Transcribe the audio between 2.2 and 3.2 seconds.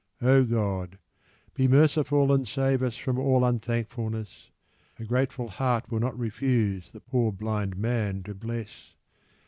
and save Us from